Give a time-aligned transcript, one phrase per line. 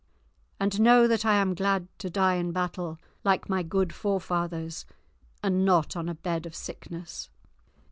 [0.59, 4.83] And know that I am glad to die in battle, like my good forefathers,
[5.43, 7.29] and not on a bed of sickness."